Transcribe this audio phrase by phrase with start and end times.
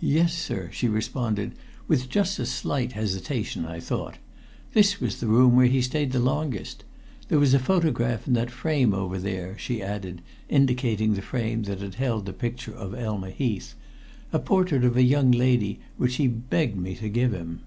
[0.00, 1.52] "Yes, sir," she responded,
[1.86, 4.18] with just a slight hesitation, I thought.
[4.72, 6.82] "This was the room where he stayed the longest.
[7.28, 11.78] There was a photograph in that frame over there," she added, indicating the frame that
[11.78, 13.76] had held the picture of Elma Heath,
[14.32, 17.60] "a portrait of a young lady, which he begged me to give him."